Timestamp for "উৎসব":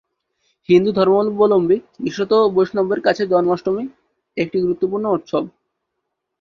5.11-5.43